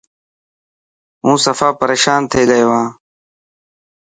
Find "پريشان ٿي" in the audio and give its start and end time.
1.79-2.41